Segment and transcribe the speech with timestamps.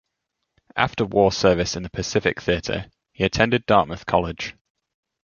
[0.75, 4.55] After war service in the Pacific theater, he attended Dartmouth College.